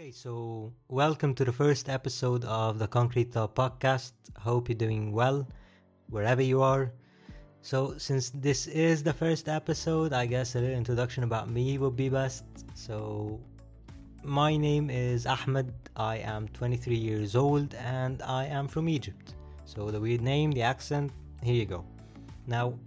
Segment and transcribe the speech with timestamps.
[0.00, 4.12] Okay, so welcome to the first episode of the Concrete Thought podcast.
[4.38, 5.46] Hope you're doing well
[6.08, 6.94] wherever you are.
[7.60, 11.94] So, since this is the first episode, I guess a little introduction about me would
[11.94, 12.44] be best.
[12.72, 13.38] So,
[14.24, 15.74] my name is Ahmed.
[15.94, 19.34] I am 23 years old and I am from Egypt.
[19.66, 21.12] So, the weird name, the accent,
[21.42, 21.84] here you go.
[22.46, 22.78] Now,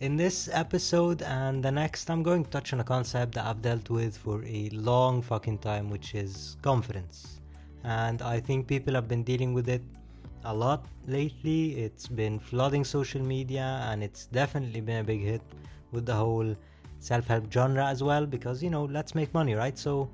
[0.00, 3.60] in this episode and the next, I'm going to touch on a concept that I've
[3.60, 7.40] dealt with for a long fucking time, which is confidence.
[7.82, 9.82] And I think people have been dealing with it
[10.44, 11.80] a lot lately.
[11.80, 15.42] It's been flooding social media and it's definitely been a big hit
[15.90, 16.56] with the whole
[17.00, 19.76] self help genre as well because, you know, let's make money, right?
[19.76, 20.08] So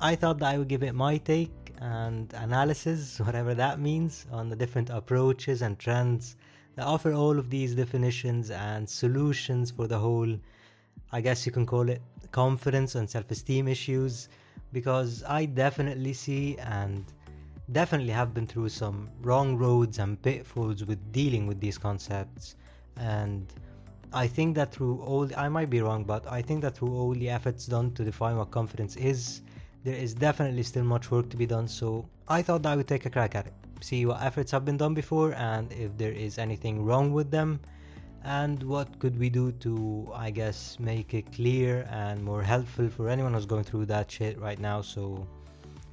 [0.00, 4.48] I thought that I would give it my take and analysis, whatever that means, on
[4.48, 6.36] the different approaches and trends
[6.78, 10.32] that offer all of these definitions and solutions for the whole,
[11.10, 12.00] I guess you can call it,
[12.30, 14.28] confidence and self esteem issues.
[14.72, 17.04] Because I definitely see and
[17.72, 22.54] definitely have been through some wrong roads and pitfalls with dealing with these concepts.
[22.96, 23.52] And
[24.12, 27.12] I think that through all, I might be wrong, but I think that through all
[27.12, 29.42] the efforts done to define what confidence is,
[29.82, 31.66] there is definitely still much work to be done.
[31.66, 34.76] So I thought I would take a crack at it see what efforts have been
[34.76, 37.60] done before and if there is anything wrong with them.
[38.24, 43.08] And what could we do to i guess make it clear and more helpful for
[43.08, 44.82] anyone who's going through that shit right now?
[44.82, 45.26] So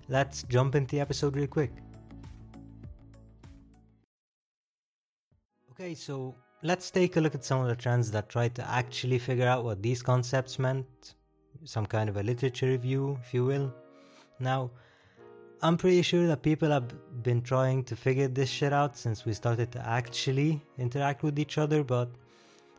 [0.10, 1.72] let's jump into the episode real quick.
[5.72, 9.20] Okay so let's take a look at some of the trends that try to actually
[9.20, 11.16] figure out what these concepts meant.
[11.64, 13.74] Some kind of a literature review if you will.
[14.40, 14.72] Now
[15.62, 19.34] I'm pretty sure that people have been trying to figure this shit out since we
[19.34, 22.10] started to actually interact with each other, but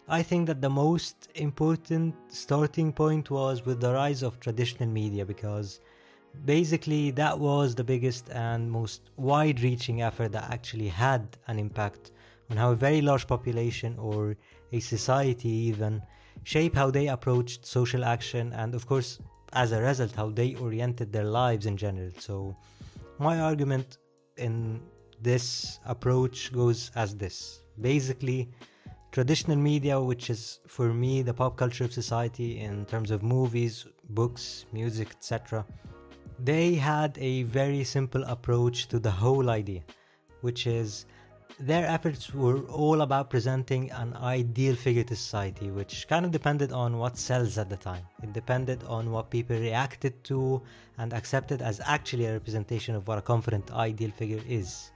[0.08, 5.24] I think that the most important starting point was with the rise of traditional media
[5.24, 5.80] because
[6.44, 12.12] basically that was the biggest and most wide reaching effort that actually had an impact
[12.50, 14.36] on how a very large population or
[14.70, 16.02] a society even
[16.45, 19.18] shape how they approached social action and of course
[19.56, 22.11] as a result how they oriented their lives in general.
[22.18, 22.55] So
[23.18, 23.98] my argument
[24.36, 24.83] in
[25.20, 27.61] this approach goes as this.
[27.80, 28.50] Basically
[29.12, 33.86] traditional media which is for me the pop culture of society in terms of movies
[34.11, 35.64] books music etc
[36.50, 39.80] they had a very simple approach to the whole idea
[40.42, 41.06] which is
[41.58, 46.70] their efforts were all about presenting an ideal figure to society, which kind of depended
[46.70, 48.02] on what sells at the time.
[48.22, 50.61] It depended on what people reacted to
[50.98, 54.90] and accepted as actually a representation of what a confident ideal figure is.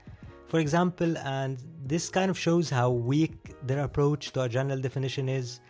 [0.49, 5.29] For example, and this kind of shows how weak their approach to a general definition
[5.29, 5.61] is,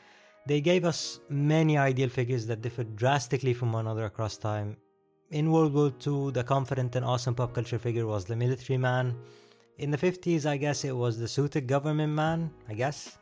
[0.45, 4.75] they gave us many ideal figures that differed drastically from one another across time.
[5.29, 9.15] In World War II, the confident and awesome pop culture figure was the military man
[9.81, 13.17] in the 50s, I guess it was the suited government man, I guess.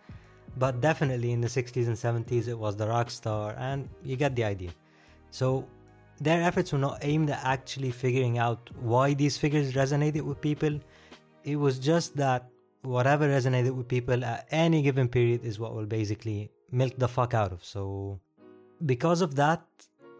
[0.58, 4.36] But definitely in the 60s and 70s, it was the rock star, and you get
[4.36, 4.72] the idea.
[5.32, 5.66] So
[6.20, 10.80] their efforts were not aimed at actually figuring out why these figures resonated with people.
[11.44, 12.50] It was just that
[12.82, 17.34] whatever resonated with people at any given period is what will basically milk the fuck
[17.34, 17.64] out of.
[17.64, 18.20] So,
[18.86, 19.64] because of that,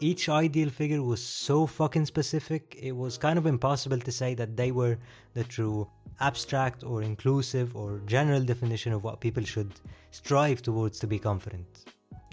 [0.00, 4.56] each ideal figure was so fucking specific, it was kind of impossible to say that
[4.56, 4.98] they were
[5.34, 5.86] the true
[6.20, 9.72] abstract or inclusive or general definition of what people should
[10.10, 11.84] strive towards to be confident.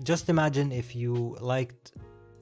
[0.03, 1.93] Just imagine if you liked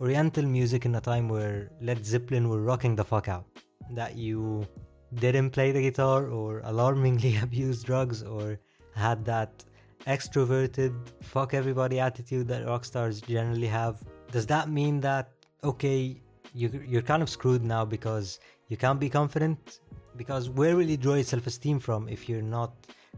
[0.02, 3.46] Oriental music in a time where Led Zeppelin were rocking the fuck out,
[3.92, 4.68] that you
[5.14, 8.60] didn't play the guitar or alarmingly abused drugs or
[8.96, 9.64] had that
[10.08, 15.32] extroverted fuck everybody attitude that rock stars generally have does that mean that
[15.64, 16.22] okay
[16.54, 19.80] you, you're kind of screwed now because you can't be confident
[20.18, 22.74] because where will you draw your self-esteem from if you're not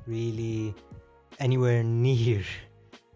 [0.06, 0.74] really
[1.40, 2.44] anywhere near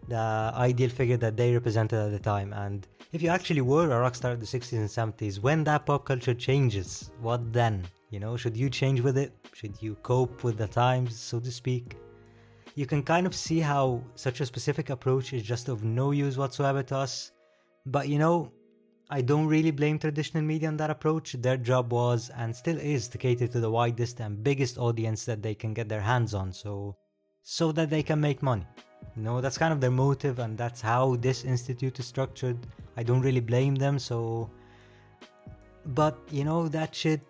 [0.08, 2.52] the ideal figure that they represented at the time?
[2.52, 5.86] And if you actually were a rock star in the 60s and 70s when that
[5.86, 7.84] pop culture changes what then?
[8.10, 9.32] You know should you change with it?
[9.54, 11.96] Should you cope with the times so to speak?
[12.74, 16.38] You can kind of see how such a specific approach is just of no use
[16.38, 17.32] whatsoever to us.
[17.84, 18.50] But you know,
[19.10, 21.32] I don't really blame traditional media on that approach.
[21.32, 25.42] Their job was and still is to cater to the widest and biggest audience that
[25.42, 26.96] they can get their hands on, so
[27.42, 28.66] so that they can make money.
[29.16, 32.58] You know, that's kind of their motive and that's how this institute is structured.
[32.96, 34.50] I don't really blame them, so
[35.86, 37.22] but you know that shit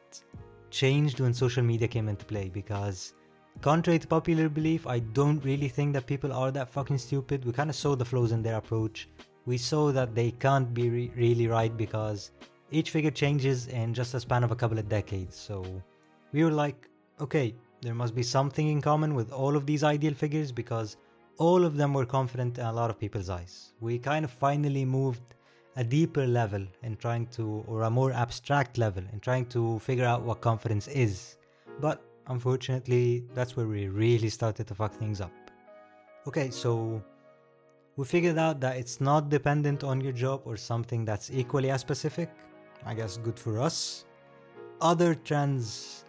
[0.71, 3.15] changed when social media came into play because
[3.61, 7.45] contrary to popular belief, I don't really think that people are that fucking stupid.
[7.45, 9.09] We kind of saw the flaws in their approach
[9.47, 12.31] we saw that they can't be re- really right because
[12.71, 15.37] each figure changes in just a span of a couple of decades.
[15.37, 15.65] So
[16.33, 16.89] we were like,
[17.21, 20.97] okay, there must be something in common with all of these ideal figures because
[21.39, 23.73] all of them were confident in a lot of people's eyes.
[23.81, 25.23] We kind of finally moved
[25.77, 30.05] a deeper level in trying to, or a more abstract level in trying to figure
[30.05, 31.37] out what confidence is.
[31.81, 35.33] But unfortunately, that's where we really started to fuck things up.
[36.27, 37.03] Okay, so
[37.97, 41.81] we figured out that it's not dependent on your job or something that's equally as
[41.81, 42.31] specific.
[42.85, 44.05] I guess good for us.
[44.81, 46.05] Other trends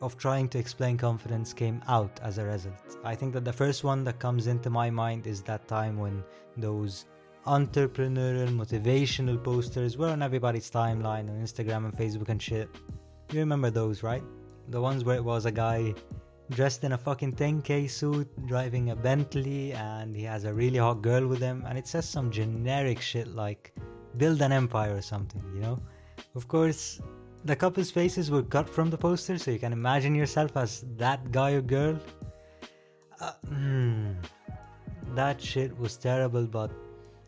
[0.00, 2.98] of trying to explain confidence came out as a result.
[3.04, 6.22] I think that the first one that comes into my mind is that time when
[6.56, 7.06] those
[7.46, 12.68] entrepreneurial motivational posters were on everybody's timeline on Instagram and Facebook and shit.
[13.32, 14.22] You remember those, right?
[14.68, 15.94] The ones where it was a guy
[16.50, 21.02] dressed in a fucking 10k suit driving a Bentley and he has a really hot
[21.02, 23.72] girl with him and it says some generic shit like
[24.16, 25.80] build an empire or something, you know?
[26.34, 27.00] Of course,
[27.44, 31.30] the couple's faces were cut from the poster, so you can imagine yourself as that
[31.30, 31.98] guy or girl.
[33.20, 34.12] Uh, hmm,
[35.14, 36.70] that shit was terrible, but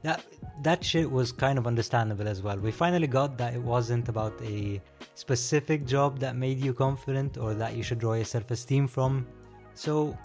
[0.02, 0.24] that
[0.62, 2.56] that shit was kind of understandable as well.
[2.56, 4.80] We finally got that it wasn't about a
[5.14, 9.26] specific job that made you confident or that you should draw your self-esteem from.
[9.74, 10.16] So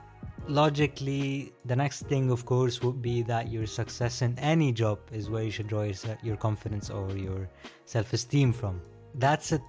[0.47, 5.29] logically, the next thing, of course, would be that your success in any job is
[5.29, 7.49] where you should draw your, your confidence or your
[7.85, 8.81] self-esteem from.
[9.15, 9.61] That's a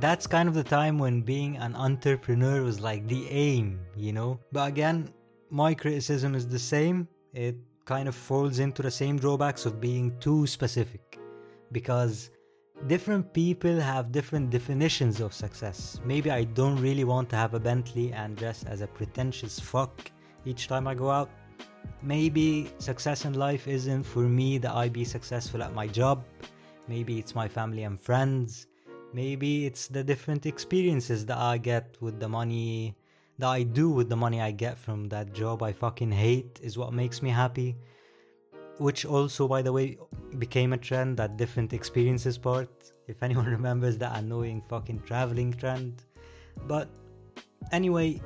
[0.00, 4.38] that's kind of the time when being an entrepreneur was like the aim, you know?
[4.52, 5.08] But again,
[5.50, 7.08] my criticism is the same.
[7.32, 11.18] It kind of falls into the same drawbacks of being too specific
[11.72, 12.30] because
[12.86, 16.00] different people have different definitions of success.
[16.04, 20.10] Maybe I don't really want to have a Bentley and dress as a pretentious fuck
[20.44, 21.30] each time I go out.
[22.02, 26.24] Maybe success in life isn't for me that I be successful at my job.
[26.88, 28.66] Maybe it's my family and friends.
[29.12, 32.96] Maybe it's the different experiences that I get with the money
[33.38, 36.78] that I do with the money I get from that job I fucking hate is
[36.78, 37.76] what makes me happy.
[38.78, 39.98] Which also, by the way,
[40.38, 42.92] became a trend that different experiences part.
[43.06, 46.04] If anyone remembers that annoying fucking traveling trend.
[46.66, 46.88] But
[47.72, 48.20] anyway,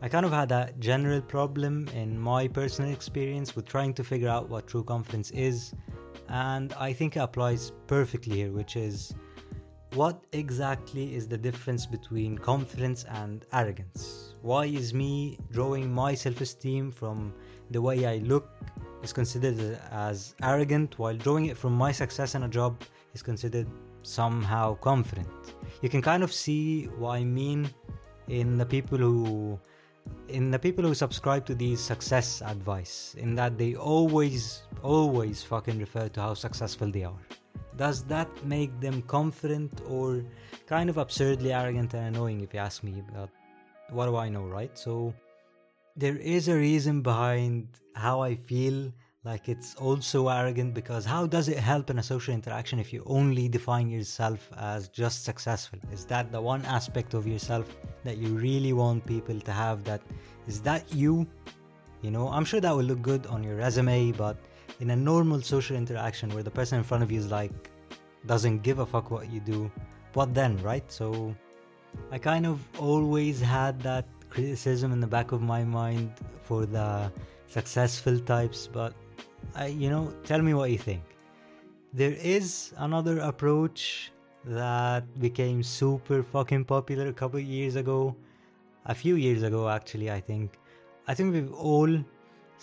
[0.00, 4.28] I kind of had a general problem in my personal experience with trying to figure
[4.28, 5.74] out what true confidence is.
[6.28, 9.14] And I think it applies perfectly here, which is
[9.94, 14.34] what exactly is the difference between confidence and arrogance?
[14.40, 17.34] Why is me drawing my self esteem from
[17.70, 18.48] the way I look
[19.02, 22.80] is considered as arrogant, while drawing it from my success in a job
[23.14, 23.66] is considered
[24.02, 25.28] somehow confident?
[25.82, 27.68] You can kind of see what I mean
[28.28, 29.58] in the people who
[30.28, 35.78] in the people who subscribe to these success advice in that they always always fucking
[35.78, 37.18] refer to how successful they are
[37.76, 40.24] does that make them confident or
[40.66, 43.02] kind of absurdly arrogant and annoying if you ask me?
[43.14, 43.30] But
[43.90, 44.76] what do I know, right?
[44.76, 45.14] So
[45.96, 48.92] there is a reason behind how I feel
[49.24, 53.04] like it's also arrogant because how does it help in a social interaction if you
[53.06, 55.78] only define yourself as just successful?
[55.92, 60.02] Is that the one aspect of yourself that you really want people to have that
[60.48, 61.26] is that you?
[62.00, 64.36] You know, I'm sure that will look good on your resume, but
[64.80, 67.70] in a normal social interaction where the person in front of you is like
[68.26, 69.70] doesn't give a fuck what you do
[70.14, 70.90] what then right?
[70.90, 71.34] So
[72.10, 77.12] i kind of always had that criticism in the back of my mind for the
[77.48, 78.94] successful types but
[79.54, 81.02] I, you know tell me what you think.
[81.92, 84.10] There is another approach
[84.44, 88.16] that became super fucking popular a couple years ago
[88.86, 90.58] a few years ago actually i think.
[91.08, 91.92] I think we've all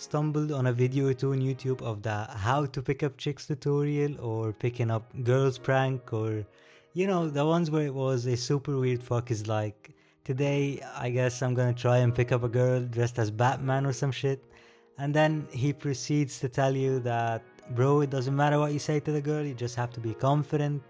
[0.00, 3.46] stumbled on a video or two on YouTube of the how to pick up chicks
[3.46, 6.44] tutorial or picking up girls prank or
[6.94, 9.90] you know the ones where it was a super weird fuck is like
[10.24, 13.92] today I guess I'm gonna try and pick up a girl dressed as Batman or
[13.92, 14.42] some shit.
[14.96, 17.42] And then he proceeds to tell you that
[17.74, 20.14] bro it doesn't matter what you say to the girl you just have to be
[20.14, 20.82] confident.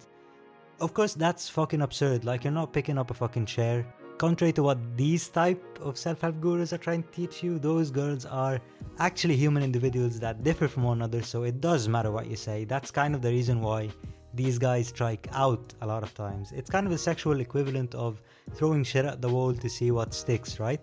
[0.81, 2.25] Of course that's fucking absurd.
[2.25, 3.85] Like you're not picking up a fucking chair
[4.21, 8.27] contrary to what these type of self-help gurus are trying to teach you those girls
[8.27, 8.61] are
[8.99, 12.65] actually human individuals that differ from one another so it does matter what you say.
[12.65, 13.89] That's kind of the reason why
[14.35, 16.53] these guys strike out a lot of times.
[16.53, 18.21] It's kind of a sexual equivalent of
[18.55, 20.83] throwing shit at the wall to see what sticks right?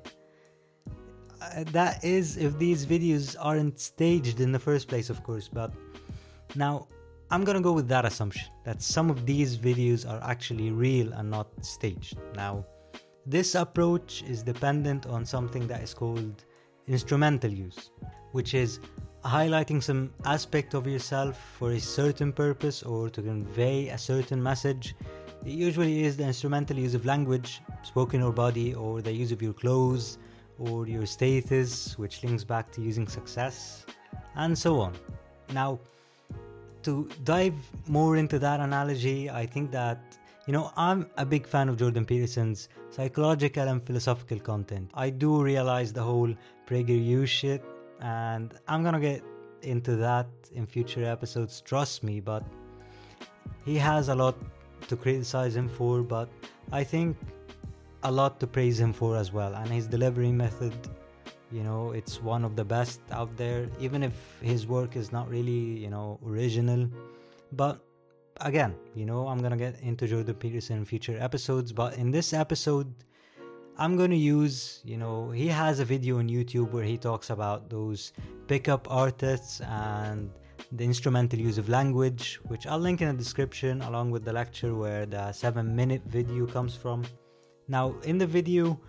[1.40, 5.72] Uh, that is if these videos aren't staged in the first place of course but
[6.56, 6.88] now
[7.30, 11.30] i'm gonna go with that assumption that some of these videos are actually real and
[11.30, 12.18] not staged.
[12.34, 12.66] Now
[13.28, 16.46] this approach is dependent on something that is called
[16.88, 17.92] instrumental use,
[18.32, 18.80] which is
[19.26, 24.96] highlighting some aspect of yourself for a certain purpose or to convey a certain message
[25.46, 29.42] It usually is the instrumental use of language, spoken or body, or the use of
[29.42, 30.18] your clothes,
[30.60, 33.86] or your status, which links back to using success,
[34.36, 34.94] and so on.
[35.54, 35.80] Now,
[36.84, 37.56] to dive
[37.88, 42.06] more into that analogy, I think that, you know, I'm a big fan of Jordan
[42.06, 44.90] Peterson's psychological and philosophical content.
[44.94, 46.34] I do realize the whole
[46.66, 47.64] PragerU shit,
[48.00, 49.24] and I'm gonna get
[49.62, 52.44] into that in future episodes, trust me, but
[53.66, 54.36] he has a lot
[54.88, 56.30] to criticize him for, but
[56.72, 57.18] I think
[58.04, 59.54] a lot to praise him for as well.
[59.54, 60.74] And his delivery method,
[61.52, 65.30] you know, it's one of the best out there, even if his work is not
[65.30, 66.88] really, you know, original.
[67.52, 67.82] But
[68.42, 72.34] again, you know, I'm gonna get into Jordan Peterson in future episodes, but in this
[72.34, 72.94] episode,
[73.80, 77.70] I'm to use, you know, he has a video on YouTube where he talks about
[77.70, 78.12] those
[78.48, 80.32] pickup artists and
[80.72, 84.74] the instrumental use of language, which I'll link in the description along with the lecture
[84.74, 87.06] where the 7 minute video comes from.
[87.68, 88.80] Now, in the video,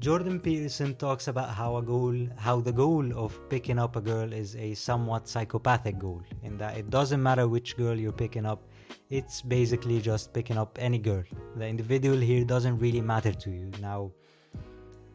[0.00, 4.30] Jordan Peterson talks about how a goal, how the goal of picking up a girl
[4.32, 8.68] is a somewhat psychopathic goal, in that it doesn't matter which girl you're picking up,
[9.10, 11.22] it's basically just picking up any girl.
[11.56, 13.70] The individual here doesn't really matter to you.
[13.80, 14.10] Now,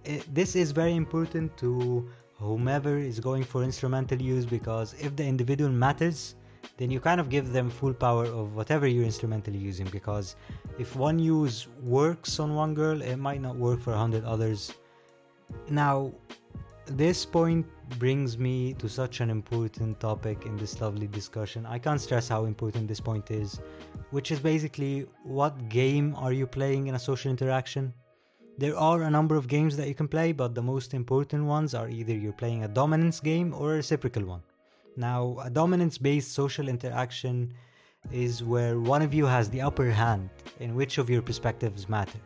[0.03, 5.23] it, this is very important to whomever is going for instrumental use because if the
[5.23, 6.35] individual matters
[6.77, 10.35] then you kind of give them full power of whatever you're instrumentally using because
[10.79, 14.73] if one use works on one girl it might not work for a hundred others
[15.69, 16.11] now
[16.87, 17.65] this point
[17.99, 22.45] brings me to such an important topic in this lovely discussion i can't stress how
[22.45, 23.59] important this point is
[24.11, 27.93] which is basically what game are you playing in a social interaction
[28.57, 31.73] there are a number of games that you can play, but the most important ones
[31.73, 34.43] are either you're playing a dominance game or a reciprocal one.
[34.95, 37.53] Now, a dominance based social interaction
[38.11, 40.29] is where one of you has the upper hand
[40.59, 42.19] in which of your perspectives matter.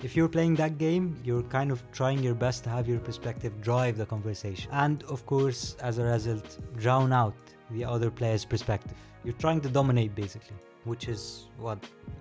[0.00, 3.60] If you're playing that game, you're kind of trying your best to have your perspective
[3.60, 4.70] drive the conversation.
[4.70, 7.34] And of course, as a result, drown out
[7.72, 8.96] the other player's perspective.
[9.24, 11.78] You're trying to dominate basically, which is what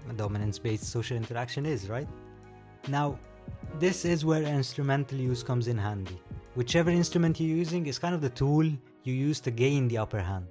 [0.10, 2.07] a dominance based social interaction is, right?
[2.88, 3.19] Now,
[3.79, 6.19] this is where instrumental use comes in handy.
[6.55, 8.65] Whichever instrument you're using is kind of the tool
[9.03, 10.48] you use to gain the upper hand.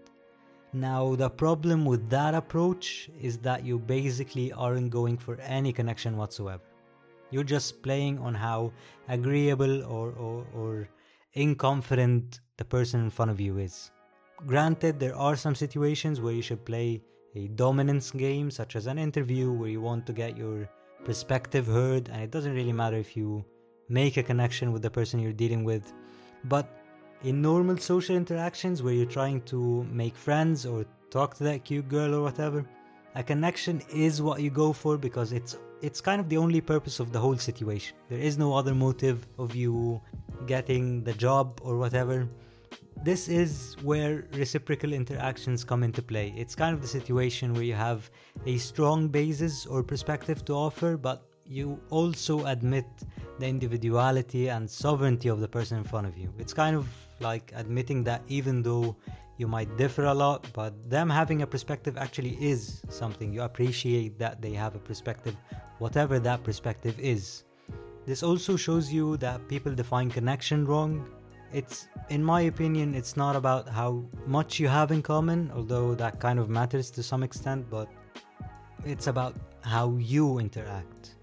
[0.72, 6.16] Now, the problem with that approach is that you basically aren't going for any connection
[6.16, 6.62] whatsoever.
[7.30, 8.72] You're just playing on how
[9.08, 10.88] agreeable or, or, or
[11.36, 13.90] inconfident the person in front of you is.
[14.46, 17.02] Granted, there are some situations where you should play
[17.34, 20.68] a dominance game, such as an interview where you want to get your
[21.04, 23.44] perspective heard, and it doesn't really matter if you
[23.88, 25.92] make a connection with the person you're dealing with.
[26.44, 26.68] But
[27.22, 31.88] in normal social interactions where you're trying to make friends or talk to that cute
[31.88, 32.64] girl or whatever,
[33.16, 37.00] a connection is what you go for because it's it's kind of the only purpose
[37.00, 37.96] of the whole situation.
[38.08, 40.00] There is no other motive of you
[40.46, 42.28] getting the job or whatever.
[43.02, 46.34] This is where reciprocal interactions come into play.
[46.36, 48.10] It's kind of the situation where you have
[48.46, 52.86] a strong basis or perspective to offer, but you also admit
[53.38, 56.32] the individuality and sovereignty of the person in front of you.
[56.38, 56.88] It's kind of
[57.20, 58.96] like admitting that even though
[59.38, 63.32] you might differ a lot, but them having a perspective actually is something.
[63.32, 65.36] You appreciate that they have a perspective,
[65.78, 67.44] whatever that perspective is.
[68.06, 71.06] This also shows you that people define connection wrong
[71.52, 76.18] it's in my opinion it's not about how much you have in common although that
[76.20, 77.88] kind of matters to some extent but
[78.84, 81.14] it's about how you interact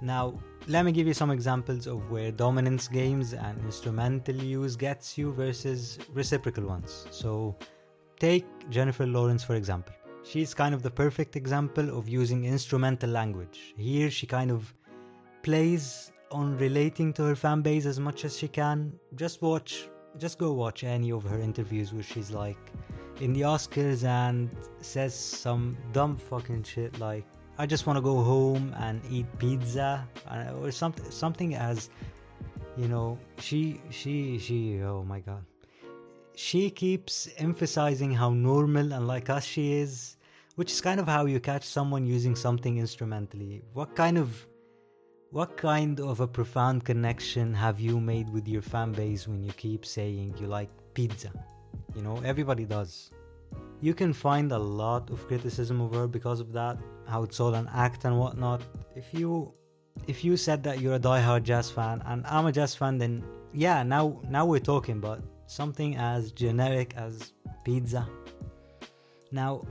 [0.00, 5.18] now let me give you some examples of where dominance games and instrumental use gets
[5.18, 7.06] you versus reciprocal ones.
[7.10, 7.56] So
[8.18, 9.94] take jennifer lawrence for example.
[10.22, 13.74] She's kind of the perfect example of using instrumental language.
[13.76, 14.72] Here she kind of
[15.42, 18.92] plays on relating to her fan base as much as she can.
[19.16, 22.72] Just watch, just go watch any of her interviews where she's like
[23.20, 24.48] in the Oscars and
[24.80, 27.26] says some dumb fucking shit like,
[27.58, 31.90] "I just want to go home and eat pizza," uh, or something, something as,
[32.76, 34.80] you know, she, she, she.
[34.82, 35.44] Oh my god,
[36.34, 40.16] she keeps emphasizing how normal and like us she is.
[40.56, 43.62] Which is kind of how you catch someone using something instrumentally.
[43.72, 44.46] What kind of
[45.34, 49.50] what kind of a profound connection have you made with your fan base when you
[49.50, 51.32] keep saying you like pizza?
[51.96, 53.10] You know, everybody does.
[53.80, 57.54] You can find a lot of criticism of her because of that, how it's all
[57.54, 58.62] an act and whatnot.
[58.94, 59.52] If you
[60.06, 63.24] if you said that you're a diehard jazz fan and I'm a jazz fan, then
[63.52, 65.00] yeah, now now we're talking.
[65.00, 67.32] But something as generic as
[67.64, 68.08] pizza.
[69.30, 69.64] Now,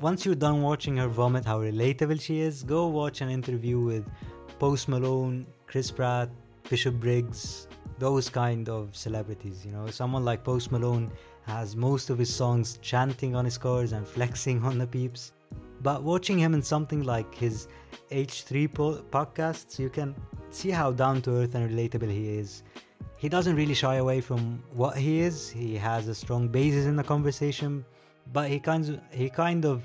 [0.00, 4.04] once you're done watching her vomit how relatable she is, go watch an interview with
[4.58, 6.28] Post Malone, Chris Pratt,
[6.68, 9.86] Bishop Briggs, those kind of celebrities, you know.
[9.88, 11.10] Someone like Post Malone
[11.46, 15.32] has most of his songs chanting on his cars and flexing on the peeps.
[15.82, 17.68] But watching him in something like his
[18.10, 20.14] H3 po- podcasts, you can
[20.50, 22.62] see how down to earth and relatable he is.
[23.16, 25.48] He doesn't really shy away from what he is.
[25.48, 27.84] He has a strong basis in the conversation,
[28.32, 29.82] but he kind of, he kind of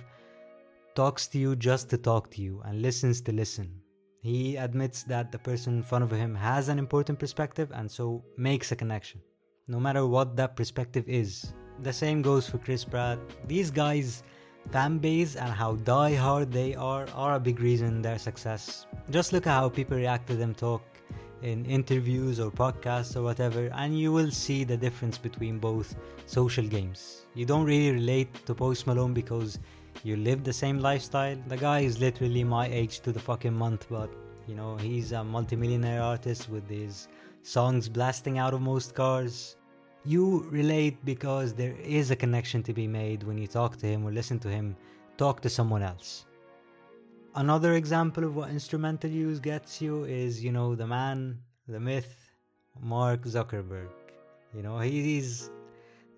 [0.95, 3.81] talks to you just to talk to you and listens to listen.
[4.21, 8.23] He admits that the person in front of him has an important perspective and so
[8.37, 9.21] makes a connection,
[9.67, 11.53] no matter what that perspective is.
[11.83, 13.19] The same goes for Chris Pratt.
[13.47, 14.23] These guys
[14.71, 18.85] fan base and how die hard they are are a big reason their success.
[19.09, 20.81] Just look at how people react to them talk
[21.41, 25.95] in interviews or podcasts or whatever, and you will see the difference between both
[26.25, 27.23] social games.
[27.35, 29.59] You don't really relate to Post Malone because
[30.03, 31.37] you live the same lifestyle.
[31.47, 34.09] The guy is literally my age to the fucking month, but
[34.47, 37.07] you know, he's a multimillionaire artist with his
[37.43, 39.56] songs blasting out of most cars
[40.07, 44.05] you relate because there is a connection to be made when you talk to him
[44.05, 44.75] or listen to him
[45.17, 46.25] talk to someone else.
[47.35, 51.37] Another example of what instrumental use gets you is, you know, the man,
[51.67, 52.31] the myth,
[52.79, 53.89] Mark Zuckerberg.
[54.55, 55.51] You know, he's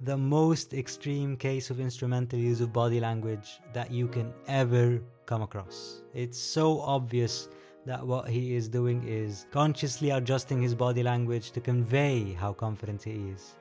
[0.01, 5.41] the most extreme case of instrumental use of body language that you can ever come
[5.41, 6.03] across.
[6.13, 7.49] It's so obvious
[7.87, 13.01] that what he is doing is consciously adjusting his body language to convey how confident
[13.01, 13.55] he is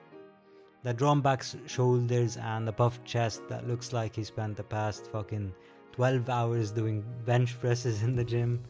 [0.88, 5.06] the drawn back shoulders and the puffed chest that looks like he spent the past
[5.08, 5.52] fucking
[5.92, 8.64] 12 hours doing bench presses in the gym.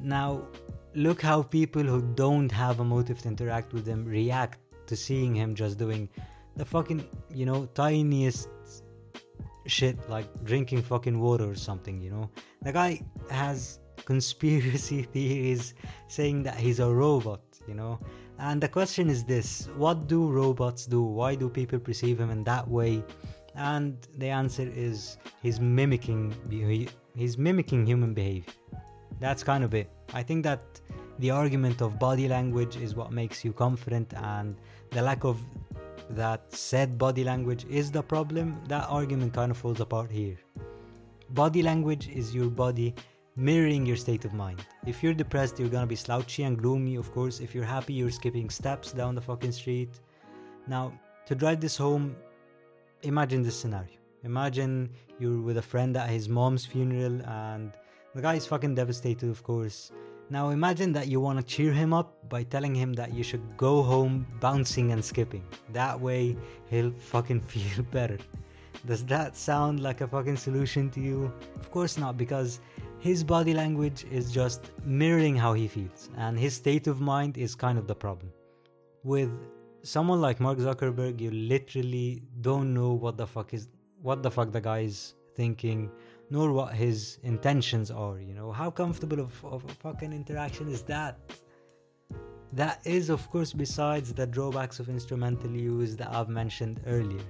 [0.00, 0.46] Now,
[0.94, 5.34] look how people who don't have a motive to interact with him react to seeing
[5.34, 6.08] him just doing
[6.54, 8.48] the fucking, you know, tiniest
[9.66, 12.30] shit like drinking fucking water or something, you know.
[12.62, 15.74] The guy has conspiracy theories
[16.06, 17.98] saying that he's a robot, you know.
[18.42, 21.00] And the question is this what do robots do?
[21.00, 23.04] Why do people perceive him in that way?
[23.54, 26.34] And the answer is he's mimicking
[27.14, 28.52] he's mimicking human behavior.
[29.20, 29.88] That's kind of it.
[30.12, 30.80] I think that
[31.20, 34.56] the argument of body language is what makes you confident and
[34.90, 35.38] the lack of
[36.10, 38.60] that said body language is the problem.
[38.66, 40.36] That argument kind of falls apart here.
[41.30, 42.92] Body language is your body
[43.36, 44.64] mirroring your state of mind.
[44.86, 47.40] If you're depressed, you're gonna be slouchy and gloomy, of course.
[47.40, 50.00] If you're happy, you're skipping steps down the fucking street.
[50.66, 50.92] Now,
[51.26, 52.16] to drive this home,
[53.02, 53.96] imagine this scenario.
[54.24, 57.72] Imagine you're with a friend at his mom's funeral and
[58.14, 59.90] the guy is fucking devastated, of course.
[60.30, 63.56] Now, imagine that you want to cheer him up by telling him that you should
[63.56, 65.44] go home bouncing and skipping.
[65.72, 66.36] That way,
[66.70, 68.18] he'll fucking feel better.
[68.86, 71.32] Does that sound like a fucking solution to you?
[71.56, 72.60] Of course not, because
[73.02, 77.56] his body language is just mirroring how he feels, and his state of mind is
[77.56, 78.30] kind of the problem.
[79.02, 79.32] With
[79.82, 83.66] someone like Mark Zuckerberg, you literally don't know what the fuck is
[84.02, 85.90] what the fuck the guy is thinking,
[86.30, 88.20] nor what his intentions are.
[88.20, 91.18] You know, how comfortable of, of a fucking interaction is that?
[92.52, 97.26] That is, of course, besides the drawbacks of instrumental use that I've mentioned earlier.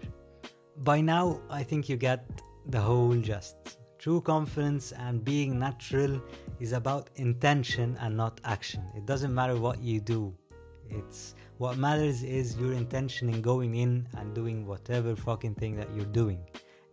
[0.78, 2.28] By now, I think you get
[2.66, 3.78] the whole gist.
[4.02, 6.20] True confidence and being natural
[6.58, 8.82] is about intention and not action.
[8.96, 10.34] It doesn't matter what you do.
[10.90, 15.86] It's what matters is your intention in going in and doing whatever fucking thing that
[15.94, 16.40] you're doing.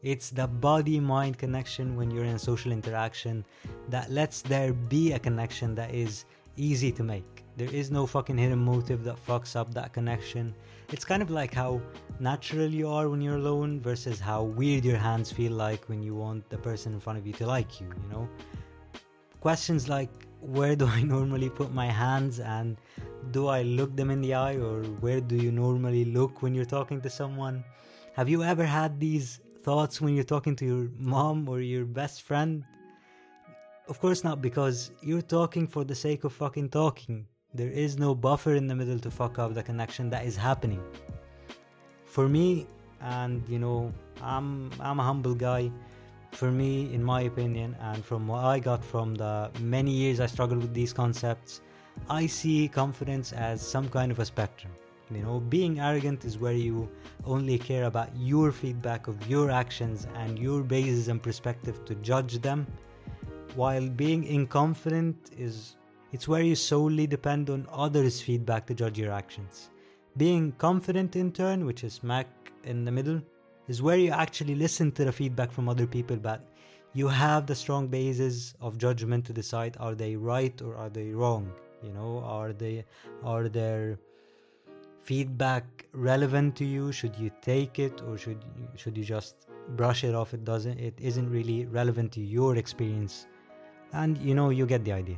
[0.03, 3.43] It's the body mind connection when you're in social interaction
[3.87, 6.25] that lets there be a connection that is
[6.57, 7.43] easy to make.
[7.59, 10.55] There is no fucking hidden motive that fucks up that connection.
[10.93, 11.81] It's kind of like how
[12.21, 16.15] natural you are when you're alone versus how weird your hands feel like when you
[16.15, 18.29] want the person in front of you to like you, you know?
[19.41, 22.77] Questions like where do I normally put my hands and
[23.31, 26.63] do I look them in the eye or where do you normally look when you're
[26.77, 27.65] talking to someone?
[28.13, 32.21] Have you ever had these thoughts when you're talking to your mom or your best
[32.21, 32.63] friend?
[33.89, 37.27] Of course not, because you're talking for the sake of fucking talking.
[37.53, 40.83] There is no buffer in the middle to fuck up the connection that is happening.
[42.05, 42.67] For me,
[43.01, 45.71] and you know, I'm I'm a humble guy.
[46.31, 50.27] For me, in my opinion, and from what I got from the many years I
[50.27, 51.61] struggled with these concepts,
[52.07, 54.71] I see confidence as some kind of a spectrum.
[55.09, 56.87] You know, being arrogant is where you
[57.25, 62.39] only care about your feedback of your actions and your basis and perspective to judge
[62.43, 62.67] them
[63.55, 65.75] while being inconfident is
[66.11, 69.69] it's where you solely depend on others' feedback to judge your actions.
[70.17, 72.27] Being confident in turn, which is Mac
[72.63, 73.21] in the middle,
[73.67, 76.45] is where you actually listen to the feedback from other people, but
[76.93, 81.11] you have the strong basis of judgment to decide are they right or are they
[81.11, 81.51] wrong?
[81.83, 82.83] You know are they
[83.23, 83.99] are their
[84.99, 86.91] feedback relevant to you?
[86.91, 90.33] Should you take it or should you, should you just brush it off?
[90.33, 93.27] It doesn't it isn't really relevant to your experience.
[93.93, 95.17] And you know you get the idea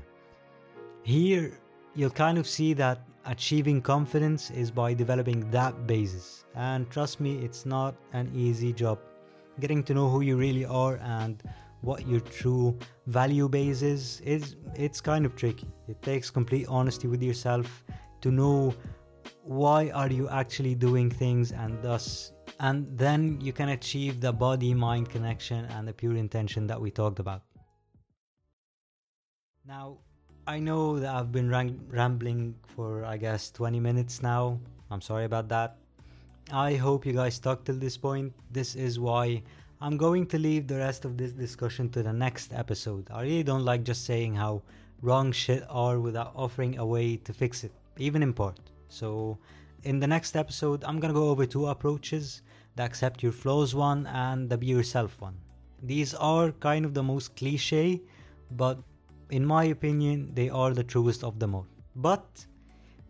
[1.04, 1.58] here
[1.96, 6.46] you'll kind of see that achieving confidence is by developing that basis.
[6.56, 9.00] And trust me it's not an easy job.
[9.60, 11.42] Getting to know who you really are and
[11.82, 15.68] what your true value base is is it's kind of tricky.
[15.88, 17.84] It takes complete honesty with yourself
[18.22, 18.74] to know
[19.44, 24.74] why are you actually doing things and thus and then you can achieve the body
[24.74, 27.42] mind connection and the pure intention that we talked about.
[29.66, 29.98] Now
[30.48, 31.50] i know that i've been
[31.90, 35.78] rambling for i guess 20 minutes now i'm sorry about that
[36.52, 39.42] i hope you guys stuck till this point this is why
[39.84, 43.08] I'm going to leave the rest of this discussion to the next episode.
[43.10, 44.62] I really don't like just saying how
[45.02, 48.60] wrong shit are without offering a way to fix it, even in part.
[48.90, 49.40] So,
[49.82, 52.44] in the next episode, I'm gonna go over two approaches
[52.76, 55.36] the accept your flaws one and the be yourself one.
[55.82, 58.02] These are kind of the most cliche,
[58.52, 58.78] but
[59.32, 61.68] in my opinion, they are the truest of them all.
[61.96, 62.46] But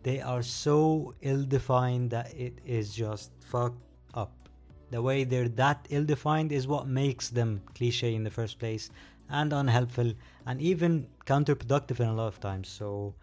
[0.02, 3.82] they are so ill defined that it is just fucked
[4.14, 4.32] up
[4.92, 8.90] the way they're that ill defined is what makes them cliche in the first place
[9.30, 10.12] and unhelpful
[10.44, 12.68] and even counterproductive in a lot of times.
[12.68, 13.14] So,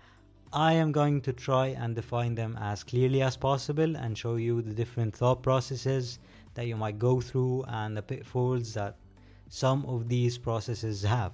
[0.52, 4.64] I am going to try and define them as clearly as possible and show you
[4.64, 6.18] the different thought processes
[6.56, 8.96] that you might go through and the pitfalls that
[9.50, 11.34] some of these processes have.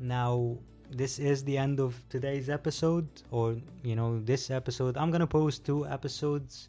[0.00, 0.56] Now,
[0.90, 4.96] this is the end of today's episode, or you know, this episode.
[4.96, 6.68] I'm gonna post two episodes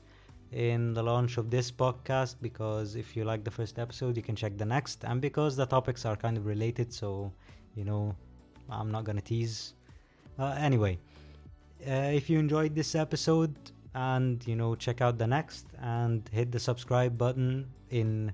[0.52, 4.36] in the launch of this podcast because if you like the first episode, you can
[4.36, 5.06] check the next.
[5.06, 7.32] And because the topics are kind of related, so
[7.76, 8.16] you know,
[8.70, 9.74] I'm not gonna tease.
[10.38, 11.00] Uh, anyway,
[11.88, 13.56] uh, if you enjoyed this episode,
[13.96, 18.32] and you know, check out the next and hit the subscribe button in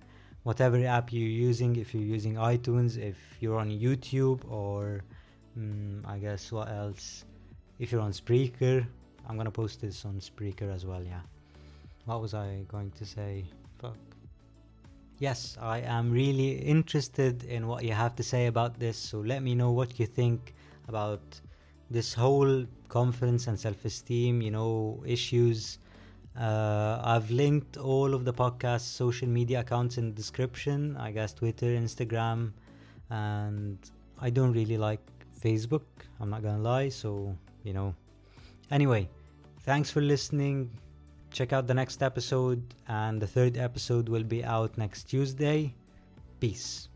[0.47, 1.75] whatever app you're using.
[1.75, 5.03] If you're using iTunes, if you're on YouTube, or
[5.57, 7.25] um, I guess what else?
[7.79, 8.87] If you're on Spreaker,
[9.27, 11.03] I'm gonna post this on Spreaker as well.
[11.03, 11.23] Yeah.
[12.05, 13.43] What was I going to say?
[13.81, 13.97] Fuck.
[15.19, 19.43] Yes, I am really interested in what you have to say about this, so let
[19.43, 20.53] me know what you think
[20.87, 21.25] about
[21.89, 25.79] this whole confidence and self esteem, you know, issues.
[26.39, 30.95] Uh, I've linked all of the podcast social media accounts in the description.
[30.97, 32.51] I guess Twitter, Instagram,
[33.09, 33.77] and
[34.19, 35.01] I don't really like
[35.41, 35.85] Facebook.
[36.19, 36.89] I'm not gonna lie.
[36.89, 37.95] So, you know.
[38.69, 39.09] Anyway,
[39.61, 40.69] thanks for listening
[41.31, 45.73] check out the next episode, and the third episode will be out next Tuesday.
[46.39, 46.89] Peace.